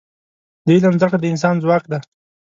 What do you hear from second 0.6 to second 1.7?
د علم زده کړه د انسان